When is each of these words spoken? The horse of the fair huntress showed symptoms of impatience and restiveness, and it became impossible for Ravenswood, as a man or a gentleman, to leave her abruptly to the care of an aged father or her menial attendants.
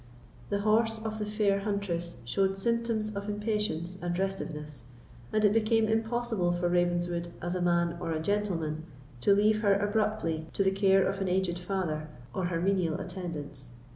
The 0.49 0.61
horse 0.61 0.97
of 0.97 1.19
the 1.19 1.27
fair 1.27 1.59
huntress 1.59 2.17
showed 2.25 2.57
symptoms 2.57 3.15
of 3.15 3.29
impatience 3.29 3.99
and 4.01 4.17
restiveness, 4.17 4.85
and 5.31 5.45
it 5.45 5.53
became 5.53 5.87
impossible 5.87 6.51
for 6.53 6.69
Ravenswood, 6.69 7.27
as 7.39 7.53
a 7.53 7.61
man 7.61 7.97
or 7.99 8.11
a 8.11 8.19
gentleman, 8.19 8.85
to 9.19 9.35
leave 9.35 9.61
her 9.61 9.75
abruptly 9.75 10.47
to 10.53 10.63
the 10.63 10.71
care 10.71 11.05
of 11.07 11.21
an 11.21 11.29
aged 11.29 11.59
father 11.59 12.07
or 12.33 12.45
her 12.45 12.59
menial 12.59 12.95
attendants. 12.99 13.73